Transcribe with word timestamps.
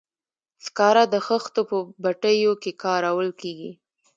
سکاره 0.65 1.03
د 1.13 1.15
خښتو 1.25 1.61
په 1.69 1.77
بټیو 2.03 2.53
کې 2.61 2.71
کارول 2.83 3.29
کیږي. 3.41 3.71